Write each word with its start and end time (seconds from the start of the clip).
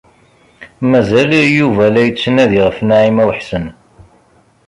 Mazal 0.89 1.31
Yuba 1.57 1.85
la 1.93 2.01
yettnadi 2.03 2.59
ɣef 2.65 2.77
Naɛima 2.87 3.23
u 3.27 3.29
Ḥsen. 3.39 3.65